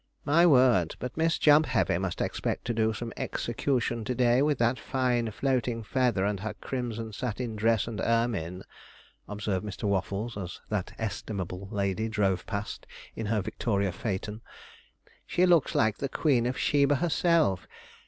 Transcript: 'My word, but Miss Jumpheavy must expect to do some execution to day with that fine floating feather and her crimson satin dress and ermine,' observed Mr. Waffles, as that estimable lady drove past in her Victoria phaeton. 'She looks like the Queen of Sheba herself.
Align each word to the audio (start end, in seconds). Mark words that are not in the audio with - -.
'My 0.25 0.47
word, 0.47 0.95
but 0.97 1.15
Miss 1.15 1.37
Jumpheavy 1.37 1.99
must 1.99 2.21
expect 2.21 2.65
to 2.65 2.73
do 2.73 2.91
some 2.91 3.13
execution 3.17 4.03
to 4.05 4.15
day 4.15 4.41
with 4.41 4.57
that 4.57 4.79
fine 4.79 5.29
floating 5.29 5.83
feather 5.83 6.25
and 6.25 6.39
her 6.39 6.55
crimson 6.55 7.13
satin 7.13 7.55
dress 7.55 7.87
and 7.87 8.01
ermine,' 8.01 8.63
observed 9.27 9.63
Mr. 9.63 9.83
Waffles, 9.83 10.37
as 10.39 10.59
that 10.69 10.91
estimable 10.97 11.67
lady 11.71 12.09
drove 12.09 12.47
past 12.47 12.87
in 13.15 13.27
her 13.27 13.43
Victoria 13.43 13.91
phaeton. 13.91 14.41
'She 15.27 15.45
looks 15.45 15.75
like 15.75 15.97
the 15.99 16.09
Queen 16.09 16.47
of 16.47 16.57
Sheba 16.57 16.95
herself. 16.95 17.67